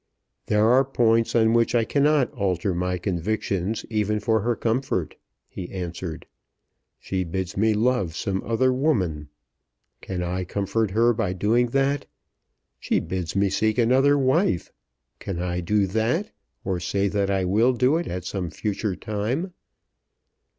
[0.47, 5.15] "There are points on which I cannot alter my convictions even for her comfort,"
[5.47, 6.25] he answered.
[6.97, 9.29] "She bids me love some other woman.
[10.01, 12.07] Can I comfort her by doing that?
[12.79, 14.71] She bids me seek another wife.
[15.19, 16.31] Can I do that;
[16.63, 19.53] or say that I will do it at some future time?